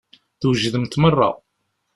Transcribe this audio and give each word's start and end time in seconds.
Twejdemt 0.41 0.99
meṛṛa. 1.01 1.29